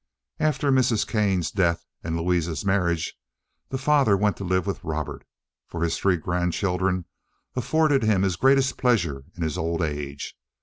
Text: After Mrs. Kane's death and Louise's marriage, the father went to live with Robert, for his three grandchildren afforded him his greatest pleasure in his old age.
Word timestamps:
After 0.39 0.71
Mrs. 0.71 1.05
Kane's 1.05 1.51
death 1.51 1.85
and 2.03 2.17
Louise's 2.17 2.65
marriage, 2.65 3.13
the 3.69 3.77
father 3.77 4.17
went 4.17 4.35
to 4.37 4.43
live 4.43 4.65
with 4.65 4.83
Robert, 4.83 5.23
for 5.67 5.83
his 5.83 5.95
three 5.95 6.17
grandchildren 6.17 7.05
afforded 7.55 8.01
him 8.01 8.23
his 8.23 8.35
greatest 8.35 8.77
pleasure 8.79 9.25
in 9.37 9.43
his 9.43 9.59
old 9.59 9.83
age. 9.83 10.35